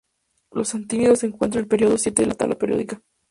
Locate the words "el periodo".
1.65-1.95